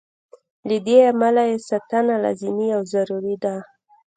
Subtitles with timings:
[0.67, 3.55] له دې امله یې ساتنه لازمه او ضروري ده.